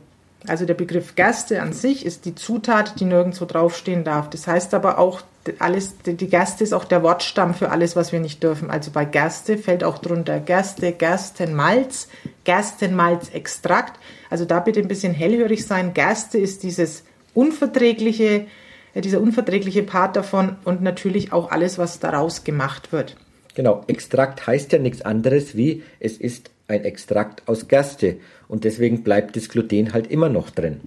Also 0.48 0.66
der 0.66 0.74
Begriff 0.74 1.16
Gerste 1.16 1.62
an 1.62 1.74
sich 1.74 2.06
ist 2.06 2.26
die 2.26 2.36
Zutat, 2.36 3.00
die 3.00 3.06
nirgendwo 3.06 3.46
draufstehen 3.46 4.04
darf. 4.04 4.30
Das 4.30 4.48
heißt 4.48 4.74
aber 4.74 4.98
auch, 4.98 5.22
alles, 5.60 5.96
die 6.06 6.28
Gerste 6.28 6.64
ist 6.64 6.74
auch 6.74 6.86
der 6.86 7.04
Wortstamm 7.04 7.54
für 7.54 7.70
alles, 7.70 7.96
was 7.96 8.12
wir 8.12 8.20
nicht 8.20 8.44
dürfen. 8.44 8.70
Also 8.70 8.92
bei 8.92 9.06
Gerste 9.06 9.58
fällt 9.58 9.84
auch 9.84 9.98
drunter 9.98 10.40
Gerste, 10.40 10.92
Gerstenmalz, 10.92 12.08
Gerstenmalzextrakt. 12.44 14.00
Also 14.30 14.46
da 14.46 14.60
bitte 14.60 14.80
ein 14.80 14.88
bisschen 14.88 15.14
hellhörig 15.14 15.66
sein. 15.66 15.94
Gerste 15.94 16.38
ist 16.38 16.64
dieses 16.64 17.04
unverträgliche, 17.34 18.48
äh, 18.94 19.02
dieser 19.02 19.22
unverträgliche 19.22 19.84
Part 19.84 20.16
davon 20.16 20.56
und 20.66 20.82
natürlich 20.82 21.32
auch 21.32 21.52
alles, 21.52 21.78
was 21.78 22.00
daraus 22.00 22.44
gemacht 22.44 22.92
wird. 22.92 23.16
Genau, 23.56 23.84
Extrakt 23.88 24.46
heißt 24.46 24.72
ja 24.72 24.80
nichts 24.80 25.02
anderes 25.02 25.56
wie 25.58 25.84
es 26.00 26.18
ist 26.18 26.52
ein 26.68 26.84
Extrakt 26.84 27.44
aus 27.48 27.68
Gerste 27.68 28.18
und 28.48 28.64
deswegen 28.64 29.04
bleibt 29.04 29.36
das 29.36 29.50
Gluten 29.50 29.94
halt 29.94 30.08
immer 30.08 30.30
noch 30.30 30.50
drin. 30.50 30.82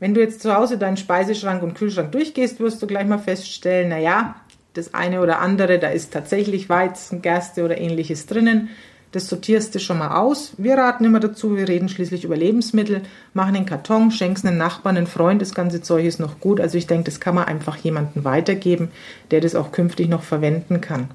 Wenn 0.00 0.14
du 0.14 0.20
jetzt 0.20 0.42
zu 0.42 0.54
Hause 0.54 0.76
deinen 0.76 0.96
Speiseschrank 0.96 1.62
und 1.62 1.74
Kühlschrank 1.74 2.12
durchgehst, 2.12 2.60
wirst 2.60 2.82
du 2.82 2.86
gleich 2.86 3.06
mal 3.06 3.18
feststellen, 3.18 3.88
naja, 3.88 4.36
das 4.74 4.92
eine 4.92 5.20
oder 5.20 5.38
andere, 5.38 5.78
da 5.78 5.88
ist 5.88 6.12
tatsächlich 6.12 6.68
Weizen, 6.68 7.22
Gerste 7.22 7.64
oder 7.64 7.78
ähnliches 7.78 8.26
drinnen. 8.26 8.70
Das 9.12 9.28
sortierst 9.28 9.72
du 9.72 9.78
schon 9.78 9.98
mal 9.98 10.16
aus. 10.20 10.54
Wir 10.58 10.74
raten 10.74 11.04
immer 11.04 11.20
dazu, 11.20 11.56
wir 11.56 11.68
reden 11.68 11.88
schließlich 11.88 12.24
über 12.24 12.36
Lebensmittel, 12.36 13.02
machen 13.32 13.54
einen 13.54 13.66
Karton, 13.66 14.10
schenkst 14.10 14.44
einem 14.44 14.58
Nachbarn, 14.58 14.96
einen 14.96 15.06
Freund, 15.06 15.40
das 15.40 15.54
ganze 15.54 15.80
Zeug 15.80 16.04
ist 16.04 16.18
noch 16.18 16.40
gut. 16.40 16.60
Also 16.60 16.76
ich 16.76 16.88
denke, 16.88 17.04
das 17.04 17.20
kann 17.20 17.36
man 17.36 17.44
einfach 17.44 17.76
jemandem 17.76 18.24
weitergeben, 18.24 18.90
der 19.30 19.40
das 19.40 19.54
auch 19.54 19.70
künftig 19.70 20.08
noch 20.08 20.24
verwenden 20.24 20.80
kann. 20.80 21.10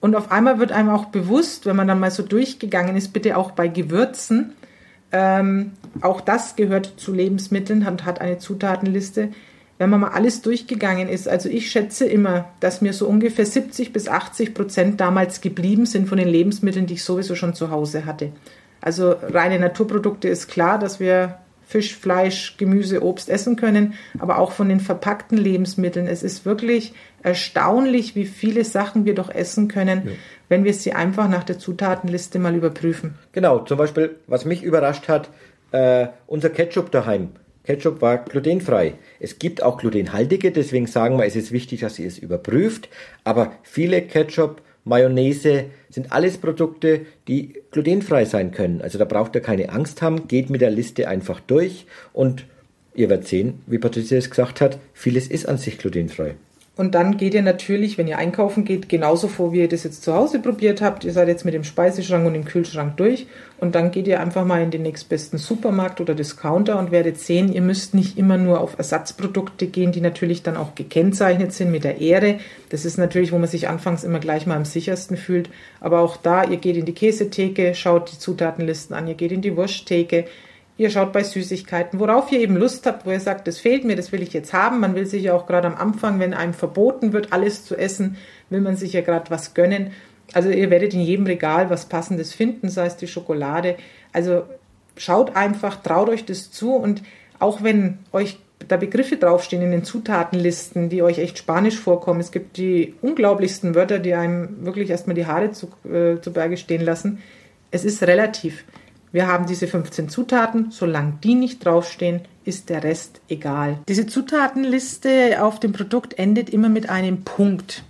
Und 0.00 0.16
auf 0.16 0.32
einmal 0.32 0.58
wird 0.58 0.72
einem 0.72 0.88
auch 0.88 1.06
bewusst, 1.06 1.66
wenn 1.66 1.76
man 1.76 1.86
dann 1.86 2.00
mal 2.00 2.10
so 2.10 2.22
durchgegangen 2.22 2.96
ist, 2.96 3.12
bitte 3.12 3.36
auch 3.36 3.52
bei 3.52 3.68
Gewürzen, 3.68 4.54
ähm, 5.12 5.72
auch 6.00 6.20
das 6.20 6.56
gehört 6.56 6.94
zu 6.96 7.12
Lebensmitteln 7.12 7.86
und 7.86 8.04
hat 8.04 8.20
eine 8.20 8.38
Zutatenliste. 8.38 9.30
Wenn 9.78 9.90
man 9.90 10.00
mal 10.00 10.10
alles 10.10 10.42
durchgegangen 10.42 11.08
ist, 11.08 11.28
also 11.28 11.48
ich 11.48 11.70
schätze 11.70 12.06
immer, 12.06 12.50
dass 12.60 12.80
mir 12.80 12.92
so 12.92 13.06
ungefähr 13.06 13.46
70 13.46 13.92
bis 13.92 14.08
80 14.08 14.54
Prozent 14.54 15.00
damals 15.00 15.40
geblieben 15.40 15.86
sind 15.86 16.08
von 16.08 16.18
den 16.18 16.28
Lebensmitteln, 16.28 16.86
die 16.86 16.94
ich 16.94 17.04
sowieso 17.04 17.34
schon 17.34 17.54
zu 17.54 17.70
Hause 17.70 18.04
hatte. 18.04 18.32
Also 18.80 19.12
reine 19.20 19.58
Naturprodukte 19.58 20.28
ist 20.28 20.48
klar, 20.48 20.78
dass 20.78 21.00
wir 21.00 21.38
Fisch, 21.70 21.96
Fleisch, 21.96 22.56
Gemüse, 22.56 23.02
Obst 23.02 23.28
essen 23.28 23.56
können, 23.56 23.94
aber 24.18 24.38
auch 24.38 24.52
von 24.52 24.68
den 24.68 24.80
verpackten 24.80 25.38
Lebensmitteln. 25.38 26.08
Es 26.08 26.22
ist 26.22 26.44
wirklich 26.44 26.94
erstaunlich, 27.22 28.14
wie 28.14 28.26
viele 28.26 28.64
Sachen 28.64 29.04
wir 29.04 29.14
doch 29.14 29.30
essen 29.30 29.68
können, 29.68 30.02
ja. 30.04 30.12
wenn 30.48 30.64
wir 30.64 30.74
sie 30.74 30.92
einfach 30.92 31.28
nach 31.28 31.44
der 31.44 31.58
Zutatenliste 31.58 32.38
mal 32.38 32.54
überprüfen. 32.54 33.14
Genau, 33.32 33.60
zum 33.60 33.78
Beispiel, 33.78 34.16
was 34.26 34.44
mich 34.44 34.62
überrascht 34.62 35.08
hat, 35.08 35.30
äh, 35.72 36.08
unser 36.26 36.50
Ketchup 36.50 36.90
daheim. 36.90 37.30
Ketchup 37.64 38.00
war 38.00 38.18
glutenfrei. 38.18 38.94
Es 39.20 39.38
gibt 39.38 39.62
auch 39.62 39.78
glutenhaltige, 39.78 40.50
deswegen 40.50 40.86
sagen 40.86 41.18
wir, 41.18 41.26
es 41.26 41.36
ist 41.36 41.52
wichtig, 41.52 41.80
dass 41.80 41.98
ihr 41.98 42.08
es 42.08 42.18
überprüft. 42.18 42.88
Aber 43.22 43.52
viele 43.62 44.02
Ketchup 44.02 44.62
Mayonnaise 44.84 45.66
sind 45.90 46.10
alles 46.10 46.38
Produkte, 46.38 47.02
die 47.28 47.54
glutenfrei 47.70 48.24
sein 48.24 48.50
können. 48.50 48.80
Also 48.80 48.98
da 48.98 49.04
braucht 49.04 49.34
ihr 49.34 49.42
keine 49.42 49.70
Angst 49.70 50.02
haben, 50.02 50.26
geht 50.26 50.50
mit 50.50 50.62
der 50.62 50.70
Liste 50.70 51.06
einfach 51.06 51.40
durch 51.40 51.86
und 52.12 52.46
ihr 52.94 53.08
werdet 53.08 53.28
sehen, 53.28 53.62
wie 53.66 53.78
Patricia 53.78 54.18
es 54.18 54.30
gesagt 54.30 54.60
hat, 54.60 54.78
vieles 54.94 55.28
ist 55.28 55.46
an 55.46 55.58
sich 55.58 55.78
glutenfrei. 55.78 56.34
Und 56.80 56.94
dann 56.94 57.18
geht 57.18 57.34
ihr 57.34 57.42
natürlich, 57.42 57.98
wenn 57.98 58.08
ihr 58.08 58.16
einkaufen 58.16 58.64
geht, 58.64 58.88
genauso 58.88 59.28
vor, 59.28 59.52
wie 59.52 59.60
ihr 59.60 59.68
das 59.68 59.84
jetzt 59.84 60.02
zu 60.02 60.14
Hause 60.14 60.38
probiert 60.38 60.80
habt. 60.80 61.04
Ihr 61.04 61.12
seid 61.12 61.28
jetzt 61.28 61.44
mit 61.44 61.52
dem 61.52 61.62
Speiseschrank 61.62 62.26
und 62.26 62.32
dem 62.32 62.46
Kühlschrank 62.46 62.96
durch. 62.96 63.26
Und 63.58 63.74
dann 63.74 63.90
geht 63.90 64.08
ihr 64.08 64.18
einfach 64.18 64.46
mal 64.46 64.62
in 64.62 64.70
den 64.70 64.80
nächstbesten 64.80 65.38
Supermarkt 65.38 66.00
oder 66.00 66.14
Discounter 66.14 66.78
und 66.78 66.90
werdet 66.90 67.18
sehen, 67.18 67.52
ihr 67.52 67.60
müsst 67.60 67.92
nicht 67.92 68.16
immer 68.16 68.38
nur 68.38 68.62
auf 68.62 68.78
Ersatzprodukte 68.78 69.66
gehen, 69.66 69.92
die 69.92 70.00
natürlich 70.00 70.42
dann 70.42 70.56
auch 70.56 70.74
gekennzeichnet 70.74 71.52
sind 71.52 71.70
mit 71.70 71.84
der 71.84 72.00
Ehre. 72.00 72.38
Das 72.70 72.86
ist 72.86 72.96
natürlich, 72.96 73.32
wo 73.32 73.36
man 73.36 73.46
sich 73.46 73.68
anfangs 73.68 74.02
immer 74.02 74.18
gleich 74.18 74.46
mal 74.46 74.56
am 74.56 74.64
sichersten 74.64 75.18
fühlt. 75.18 75.50
Aber 75.80 76.00
auch 76.00 76.16
da, 76.16 76.44
ihr 76.44 76.56
geht 76.56 76.78
in 76.78 76.86
die 76.86 76.94
Käsetheke, 76.94 77.74
schaut 77.74 78.10
die 78.10 78.18
Zutatenlisten 78.18 78.96
an, 78.96 79.06
ihr 79.06 79.16
geht 79.16 79.32
in 79.32 79.42
die 79.42 79.54
Wursttheke, 79.54 80.24
Ihr 80.80 80.88
schaut 80.88 81.12
bei 81.12 81.22
Süßigkeiten, 81.22 82.00
worauf 82.00 82.32
ihr 82.32 82.40
eben 82.40 82.56
Lust 82.56 82.86
habt, 82.86 83.04
wo 83.04 83.10
ihr 83.10 83.20
sagt, 83.20 83.46
das 83.46 83.58
fehlt 83.58 83.84
mir, 83.84 83.96
das 83.96 84.12
will 84.12 84.22
ich 84.22 84.32
jetzt 84.32 84.54
haben. 84.54 84.80
Man 84.80 84.94
will 84.94 85.04
sich 85.04 85.24
ja 85.24 85.34
auch 85.34 85.46
gerade 85.46 85.68
am 85.68 85.74
Anfang, 85.74 86.18
wenn 86.20 86.32
einem 86.32 86.54
verboten 86.54 87.12
wird, 87.12 87.34
alles 87.34 87.66
zu 87.66 87.76
essen, 87.76 88.16
will 88.48 88.62
man 88.62 88.76
sich 88.76 88.94
ja 88.94 89.02
gerade 89.02 89.30
was 89.30 89.52
gönnen. 89.52 89.90
Also 90.32 90.48
ihr 90.48 90.70
werdet 90.70 90.94
in 90.94 91.02
jedem 91.02 91.26
Regal 91.26 91.68
was 91.68 91.84
Passendes 91.84 92.32
finden, 92.32 92.70
sei 92.70 92.86
es 92.86 92.96
die 92.96 93.08
Schokolade. 93.08 93.76
Also 94.14 94.44
schaut 94.96 95.36
einfach, 95.36 95.82
traut 95.82 96.08
euch 96.08 96.24
das 96.24 96.50
zu 96.50 96.74
und 96.76 97.02
auch 97.38 97.62
wenn 97.62 97.98
euch 98.12 98.38
da 98.66 98.78
Begriffe 98.78 99.18
draufstehen 99.18 99.62
in 99.62 99.72
den 99.72 99.84
Zutatenlisten, 99.84 100.88
die 100.88 101.02
euch 101.02 101.18
echt 101.18 101.36
spanisch 101.36 101.78
vorkommen. 101.78 102.20
Es 102.20 102.32
gibt 102.32 102.56
die 102.56 102.94
unglaublichsten 103.02 103.74
Wörter, 103.74 103.98
die 103.98 104.14
einem 104.14 104.64
wirklich 104.64 104.88
erstmal 104.88 105.14
die 105.14 105.26
Haare 105.26 105.50
zu, 105.50 105.68
äh, 105.86 106.22
zu 106.22 106.32
Berge 106.32 106.56
stehen 106.56 106.80
lassen. 106.80 107.18
Es 107.70 107.84
ist 107.84 108.02
relativ. 108.04 108.64
Wir 109.12 109.26
haben 109.26 109.46
diese 109.46 109.66
15 109.66 110.08
Zutaten, 110.08 110.70
solange 110.70 111.14
die 111.24 111.34
nicht 111.34 111.64
draufstehen, 111.64 112.20
ist 112.44 112.70
der 112.70 112.84
Rest 112.84 113.20
egal. 113.28 113.78
Diese 113.88 114.06
Zutatenliste 114.06 115.42
auf 115.42 115.58
dem 115.58 115.72
Produkt 115.72 116.18
endet 116.18 116.50
immer 116.50 116.68
mit 116.68 116.88
einem 116.88 117.22
Punkt. 117.22 117.82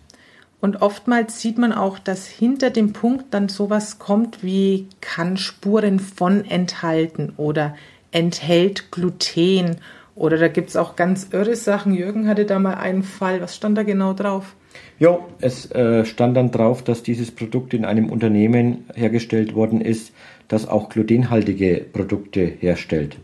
Und 0.61 0.83
oftmals 0.83 1.41
sieht 1.41 1.59
man 1.59 1.73
auch, 1.73 1.99
dass 1.99 2.27
hinter 2.27 2.71
dem 2.71 2.93
Punkt 2.93 3.27
dann 3.31 3.49
sowas 3.49 3.99
kommt 3.99 4.43
wie 4.43 4.89
kann 5.01 5.37
Spuren 5.37 5.99
von 5.99 6.45
enthalten 6.45 7.33
oder 7.37 7.75
enthält 8.13 8.91
Gluten 8.91 9.77
oder 10.21 10.37
da 10.37 10.49
gibt 10.49 10.69
es 10.69 10.77
auch 10.77 10.97
ganz 10.97 11.29
irre 11.33 11.57
Sachen. 11.57 11.95
Jürgen 11.95 12.29
hatte 12.29 12.45
da 12.45 12.59
mal 12.59 12.75
einen 12.75 13.03
Fall. 13.03 13.41
Was 13.41 13.57
stand 13.57 13.79
da 13.79 13.85
genau 13.85 14.13
drauf? 14.13 14.55
Ja, 14.99 15.19
es 15.41 15.71
äh, 15.73 16.05
stand 16.05 16.37
dann 16.37 16.51
drauf, 16.51 16.83
dass 16.85 17.03
dieses 17.03 17.31
Produkt 17.31 17.73
in 17.73 17.87
einem 17.87 18.11
Unternehmen 18.11 18.85
hergestellt 18.95 19.55
worden 19.55 19.81
ist, 19.81 20.13
das 20.51 20.69
auch 20.69 20.89
glutenhaltige 20.89 21.87
Produkte 21.93 22.41
herstellt. 22.41 23.17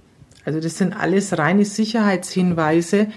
Also 0.45 0.61
das 0.61 0.78
sind 0.78 0.92
alles 0.92 1.37
reine 1.37 1.64
Sicherheitshinweise, 1.64 3.09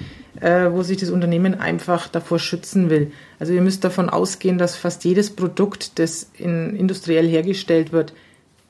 äh, 0.41 0.71
wo 0.71 0.81
sich 0.81 0.97
das 0.97 1.11
Unternehmen 1.11 1.53
einfach 1.53 2.07
davor 2.07 2.39
schützen 2.39 2.89
will. 2.89 3.11
Also 3.39 3.53
ihr 3.53 3.61
müsst 3.61 3.83
davon 3.83 4.09
ausgehen, 4.09 4.57
dass 4.57 4.75
fast 4.75 5.05
jedes 5.05 5.29
Produkt, 5.29 5.99
das 5.99 6.31
in, 6.37 6.75
industriell 6.75 7.27
hergestellt 7.27 7.91
wird, 7.91 8.13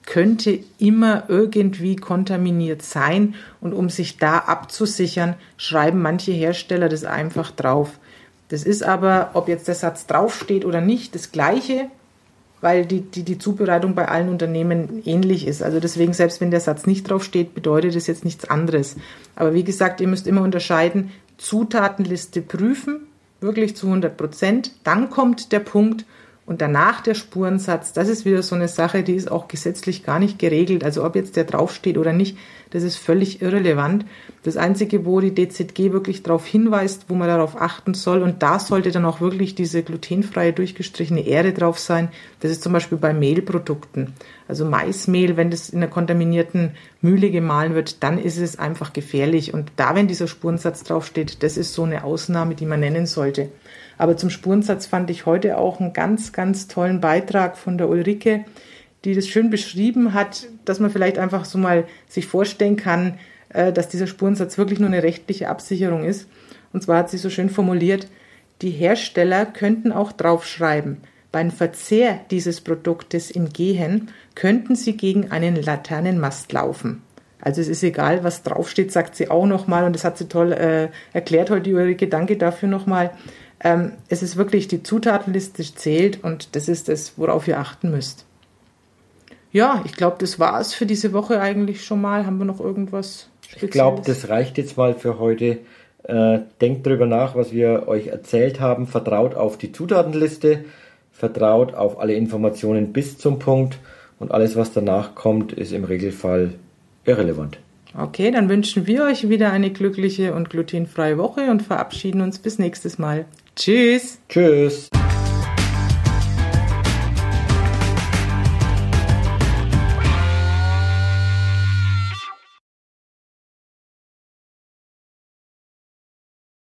könnte 0.05 0.60
immer 0.77 1.24
irgendwie 1.29 1.96
kontaminiert 1.96 2.81
sein 2.81 3.36
und 3.62 3.74
um 3.74 3.89
sich 3.89 4.17
da 4.17 4.39
abzusichern, 4.39 5.36
schreiben 5.55 6.01
manche 6.01 6.34
Hersteller 6.34 6.89
das 6.89 7.05
einfach 7.05 7.51
drauf. 7.51 8.00
Das 8.50 8.63
ist 8.63 8.84
aber, 8.84 9.31
ob 9.36 9.48
jetzt 9.48 9.67
der 9.67 9.75
Satz 9.75 10.05
draufsteht 10.05 10.65
oder 10.65 10.81
nicht, 10.81 11.15
das 11.15 11.31
gleiche, 11.31 11.89
weil 12.62 12.86
die, 12.86 13.01
die, 13.01 13.24
die 13.24 13.38
Zubereitung 13.38 13.96
bei 13.96 14.08
allen 14.08 14.30
Unternehmen 14.30 15.01
ähnlich 15.06 15.48
ist. 15.48 15.63
Also 15.63 15.80
deswegen, 15.80 16.13
selbst 16.13 16.42
wenn 16.42 16.51
der 16.51 16.60
Satz 16.60 16.86
nicht 16.86 17.10
draufsteht, 17.10 17.54
bedeutet 17.54 17.96
das 17.96 18.08
jetzt 18.08 18.25
nichts 18.25 18.50
anderes. 18.50 18.96
Aber 19.36 19.54
wie 19.54 19.63
gesagt, 19.63 20.01
ihr 20.01 20.08
müsst 20.08 20.28
immer 20.28 20.42
unterscheiden, 20.42 21.12
Zutatenliste 21.38 22.42
prüfen, 22.42 23.08
wirklich 23.39 23.75
zu 23.75 23.88
100 23.88 24.18
Prozent. 24.18 24.72
Dann 24.84 25.10
kommt 25.10 25.51
der 25.51 25.60
Punkt, 25.60 26.06
und 26.50 26.62
danach 26.62 27.01
der 27.01 27.13
Spurensatz, 27.13 27.94
das 27.94 28.10
ist 28.10 28.25
wieder 28.25 28.41
so 28.41 28.56
eine 28.56 28.68
Sache, 28.68 29.03
die 29.03 29.13
ist 29.13 29.32
auch 29.32 29.48
gesetzlich 29.48 30.03
gar 30.03 30.18
nicht 30.18 30.39
geregelt. 30.39 30.84
Also 30.84 31.06
ob 31.06 31.15
jetzt 31.15 31.36
der 31.36 31.44
draufsteht 31.44 31.96
oder 31.96 32.12
nicht, 32.12 32.39
das 32.72 32.82
ist 32.82 32.96
völlig 32.96 33.44
irrelevant. 33.44 34.03
Das 34.41 34.58
Einzige, 34.58 35.06
wo 35.06 35.22
die 35.22 35.36
DZG 35.36 35.91
wirklich 35.91 36.24
darauf 36.24 36.48
hinweist, 36.48 37.06
wo 37.08 37.13
man 37.13 37.27
darauf 37.27 37.62
achten 37.62 37.94
soll, 37.94 38.24
und 38.24 38.41
da 38.41 38.58
sollte 38.58 38.89
dann 38.89 39.06
auch 39.06 39.22
wirklich 39.22 39.53
diese 39.53 39.84
glutenfreie 39.84 40.51
durchgestrichene 40.51 41.27
Erde 41.27 41.53
drauf 41.53 41.77
sein, 41.77 42.10
das 42.39 42.50
ist 42.50 42.63
zum 42.63 42.74
Beispiel 42.74 42.98
bei 42.98 43.13
Mehlprodukten. 43.13 44.15
Also 44.48 44.65
Maismehl, 44.65 45.38
wenn 45.38 45.51
das 45.51 45.70
in 45.70 45.84
einer 45.84 45.91
kontaminierten 45.91 46.72
Mühle 47.00 47.29
gemahlen 47.29 47.75
wird, 47.75 48.01
dann 48.01 48.18
ist 48.18 48.39
es 48.39 48.58
einfach 48.58 48.91
gefährlich. 48.91 49.53
Und 49.53 49.72
da, 49.75 49.94
wenn 49.94 50.08
dieser 50.08 50.27
Spurensatz 50.27 50.84
draufsteht, 50.84 51.44
das 51.44 51.58
ist 51.58 51.75
so 51.75 51.84
eine 51.84 52.03
Ausnahme, 52.03 52.56
die 52.56 52.65
man 52.65 52.79
nennen 52.79 53.06
sollte. 53.06 53.50
Aber 54.00 54.18
zum 54.18 54.32
Spurensatz 54.32 54.88
fand 54.88 55.10
ich 55.12 55.27
heute 55.27 55.58
auch 55.58 55.79
einen 55.79 55.94
ganz, 55.94 56.32
ganz 56.32 56.68
tollen 56.68 57.01
Beitrag 57.01 57.58
von 57.58 57.77
der 57.77 57.89
Ulrike, 57.89 58.46
die 59.03 59.13
das 59.13 59.27
schön 59.27 59.50
beschrieben 59.50 60.13
hat, 60.13 60.48
dass 60.63 60.79
man 60.79 60.89
vielleicht 60.89 61.20
einfach 61.20 61.44
so 61.44 61.58
mal 61.58 61.84
sich 62.08 62.25
vorstellen 62.25 62.77
kann, 62.77 63.20
äh, 63.50 63.74
dass 63.74 63.89
dieser 63.89 64.08
Spurensatz 64.08 64.58
wirklich 64.58 64.79
nur 64.79 64.88
eine 64.88 65.03
rechtliche 65.03 65.50
Absicherung 65.50 66.06
ist. 66.06 66.27
Und 66.72 66.82
zwar 66.82 67.00
hat 67.00 67.10
sie 67.10 67.18
so 67.18 67.29
schön 67.29 67.50
formuliert, 67.50 68.08
die 68.62 68.72
Hersteller 68.72 69.46
könnten 69.46 69.91
auch 69.91 70.14
draufschreiben, 70.14 70.98
beim 71.31 71.51
Verzehr 71.51 72.22
dieses 72.31 72.62
Produktes 72.62 73.29
im 73.29 73.50
Gehen 73.50 74.12
könnten 74.33 74.75
sie 74.75 74.96
gegen 74.96 75.29
einen 75.29 75.57
Laternenmast 75.57 76.51
laufen. 76.53 77.03
Also 77.42 77.62
es 77.62 77.68
ist 77.68 77.83
egal, 77.83 78.24
was 78.24 78.44
draufsteht, 78.44 78.92
sagt 78.92 79.16
sie 79.16 79.29
auch 79.29 79.46
nochmal 79.46 79.83
und 79.83 79.94
das 79.94 80.03
hat 80.03 80.18
sie 80.18 80.27
toll 80.27 80.53
äh, 80.53 80.90
erklärt 81.14 81.50
heute, 81.50 81.74
Ulrike. 81.74 82.07
Danke 82.07 82.38
dafür 82.38 82.68
nochmal. 82.68 83.12
Ähm, 83.61 83.93
es 84.07 84.24
ist 84.24 84.37
wirklich 84.37 84.67
die 84.67 84.83
Zutatenliste 84.83 85.63
zählt 85.63 86.24
und 86.24 86.55
das 86.55 86.69
ist 86.69 86.87
das, 86.87 87.13
worauf 87.17 87.48
ihr 87.48 87.59
achten 87.59 87.91
müsst. 87.91 88.25
Ja, 89.51 89.81
ich 89.85 89.93
glaube, 89.93 90.17
das 90.19 90.39
war 90.39 90.59
es 90.59 90.74
für 90.74 90.85
diese 90.85 91.11
Woche 91.11 91.41
eigentlich 91.41 91.83
schon 91.83 92.01
mal. 92.01 92.25
Haben 92.25 92.37
wir 92.37 92.45
noch 92.45 92.59
irgendwas 92.59 93.29
Spezielles? 93.41 93.63
Ich 93.63 93.72
glaube, 93.72 94.01
das 94.05 94.29
reicht 94.29 94.57
jetzt 94.57 94.77
mal 94.77 94.93
für 94.93 95.19
heute. 95.19 95.59
Äh, 96.03 96.39
denkt 96.61 96.87
drüber 96.87 97.05
nach, 97.05 97.35
was 97.35 97.51
wir 97.51 97.87
euch 97.87 98.07
erzählt 98.07 98.59
haben. 98.59 98.87
Vertraut 98.87 99.35
auf 99.35 99.57
die 99.57 99.72
Zutatenliste, 99.72 100.65
vertraut 101.11 101.74
auf 101.74 102.00
alle 102.00 102.13
Informationen 102.13 102.93
bis 102.93 103.17
zum 103.17 103.39
Punkt 103.39 103.79
und 104.19 104.31
alles, 104.31 104.55
was 104.55 104.72
danach 104.72 105.15
kommt, 105.15 105.51
ist 105.51 105.74
im 105.74 105.83
Regelfall 105.83 106.53
irrelevant. 107.05 107.59
Okay, 107.98 108.31
dann 108.31 108.50
wünschen 108.50 108.85
wir 108.85 109.03
euch 109.03 109.29
wieder 109.29 109.51
eine 109.51 109.72
glückliche 109.72 110.33
und 110.33 110.50
glutenfreie 110.50 111.17
Woche 111.17 111.50
und 111.50 111.63
verabschieden 111.63 112.22
uns 112.22 112.37
bis 112.37 112.59
nächstes 112.59 113.00
Mal. 113.00 113.25
Tschüss. 113.59 114.19
Tschüss. 114.29 114.89